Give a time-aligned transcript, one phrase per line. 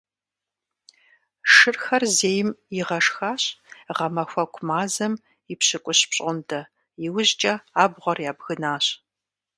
[1.53, 3.43] Шырхэр зейм игъэшхащ
[3.95, 5.13] гъэмахуэку мазэм
[5.51, 6.61] и пщыкӀущ пщӀондэ,
[7.05, 8.85] иужькӀэ абгъуэр ябгынащ.